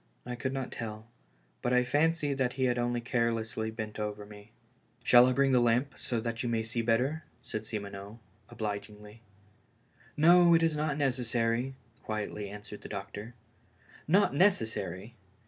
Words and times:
I 0.25 0.33
could 0.33 0.51
not 0.51 0.71
tell; 0.71 1.05
but 1.61 1.73
I 1.73 1.83
fancied 1.83 2.39
that 2.39 2.53
he 2.53 2.63
had 2.63 2.79
only 2.79 3.01
carelessly 3.01 3.69
bent 3.69 3.99
over 3.99 4.25
me. 4.25 4.51
"Shall 5.03 5.27
I 5.27 5.31
bring 5.31 5.51
the 5.51 5.59
lamp, 5.59 5.93
so 5.99 6.19
that 6.21 6.41
you 6.41 6.49
may 6.49 6.63
see 6.63 6.81
better?" 6.81 7.23
said 7.43 7.67
Simoneau, 7.67 8.17
obligingly. 8.49 9.21
"No, 10.17 10.55
it 10.55 10.63
is 10.63 10.75
not 10.75 10.97
necessary," 10.97 11.75
quietly 12.01 12.49
answered 12.49 12.81
the 12.81 12.89
doctor. 12.89 13.35
Not 14.07 14.33
necessary! 14.33 15.13